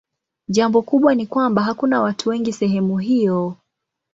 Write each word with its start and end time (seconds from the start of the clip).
Jambo 0.47 0.81
kubwa 0.81 1.15
ni 1.15 1.27
kwamba 1.27 1.63
hakuna 1.63 2.01
watu 2.01 2.29
wengi 2.29 2.53
sehemu 2.53 2.97
hiyo. 2.97 3.55